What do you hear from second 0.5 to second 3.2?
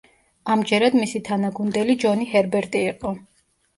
ამჯერად მისი თანაგუნდელი ჯონი ჰერბერტი იყო.